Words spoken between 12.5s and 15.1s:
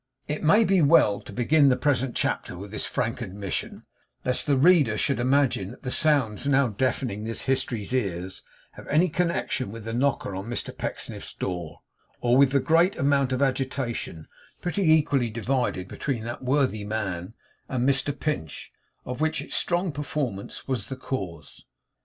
great amount of agitation pretty